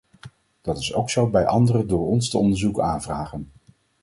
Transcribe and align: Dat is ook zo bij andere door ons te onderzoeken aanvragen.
Dat 0.61 0.77
is 0.77 0.93
ook 0.93 1.09
zo 1.09 1.27
bij 1.29 1.45
andere 1.45 1.85
door 1.85 2.07
ons 2.07 2.29
te 2.29 2.37
onderzoeken 2.37 2.83
aanvragen. 2.83 3.51